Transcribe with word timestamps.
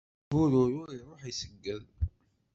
Bururu 0.31 0.79
iruḥ, 0.97 1.21
iṣegged. 1.31 1.85